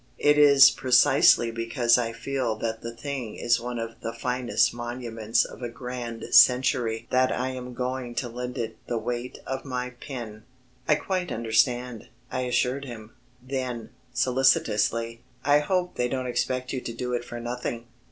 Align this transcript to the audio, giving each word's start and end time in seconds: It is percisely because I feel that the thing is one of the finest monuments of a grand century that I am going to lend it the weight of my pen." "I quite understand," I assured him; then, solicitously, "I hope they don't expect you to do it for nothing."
It 0.17 0.39
is 0.39 0.71
percisely 0.71 1.51
because 1.53 1.95
I 1.95 2.11
feel 2.11 2.55
that 2.55 2.81
the 2.81 2.95
thing 2.95 3.35
is 3.35 3.61
one 3.61 3.77
of 3.77 3.99
the 4.01 4.11
finest 4.11 4.73
monuments 4.73 5.45
of 5.45 5.61
a 5.61 5.69
grand 5.69 6.25
century 6.33 7.05
that 7.11 7.31
I 7.31 7.49
am 7.49 7.75
going 7.75 8.15
to 8.15 8.27
lend 8.27 8.57
it 8.57 8.77
the 8.87 8.97
weight 8.97 9.37
of 9.45 9.63
my 9.63 9.91
pen." 9.91 10.43
"I 10.87 10.95
quite 10.95 11.31
understand," 11.31 12.07
I 12.31 12.39
assured 12.45 12.85
him; 12.85 13.11
then, 13.47 13.91
solicitously, 14.11 15.21
"I 15.45 15.59
hope 15.59 15.93
they 15.97 16.07
don't 16.09 16.25
expect 16.25 16.73
you 16.73 16.81
to 16.81 16.93
do 16.93 17.13
it 17.13 17.23
for 17.23 17.39
nothing." 17.39 17.85